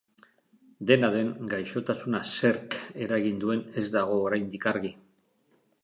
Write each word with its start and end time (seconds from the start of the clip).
Dena 0.91 1.09
den, 1.15 1.29
gaixotasuna 1.51 2.23
zerk 2.37 2.79
eragin 3.07 3.39
duen 3.45 3.65
ez 3.83 3.85
dago 3.99 4.19
oraindik 4.27 4.71
argi. 4.75 4.97